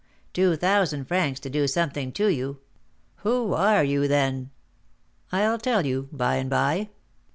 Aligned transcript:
Two 0.33 0.55
thousand 0.55 1.05
francs 1.05 1.39
to 1.41 1.47
do 1.47 1.67
something 1.67 2.11
to 2.13 2.25
you! 2.25 2.57
Who 3.17 3.53
are 3.53 3.83
you, 3.83 4.07
then?" 4.07 4.49
"I'll 5.31 5.59
tell 5.59 5.85
you 5.85 6.09
by 6.11 6.37
and 6.37 6.49
by." 6.49 6.89